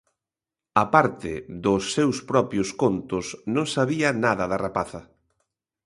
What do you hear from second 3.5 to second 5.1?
non sabía nada da rapaza.